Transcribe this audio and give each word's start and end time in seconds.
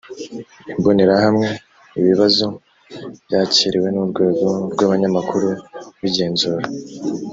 imbonerahamwe 0.71 1.49
ibibazo 1.99 2.45
byakiriwe 3.25 3.87
n 3.91 3.97
urwego 4.03 4.47
rw 4.73 4.79
abanyamakuru 4.85 5.49
bigenzura 6.01 6.65